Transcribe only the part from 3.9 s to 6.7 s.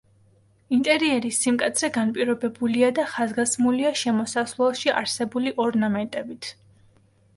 შემოსასვლელში არსებული ორნამენტებით.